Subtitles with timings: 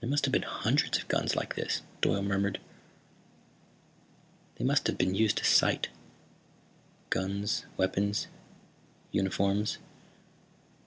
[0.00, 2.60] "There must have been hundreds of guns like this," Dorle murmured.
[4.56, 5.88] "They must have been used to the sight,
[7.08, 8.26] guns, weapons,
[9.12, 9.78] uniforms.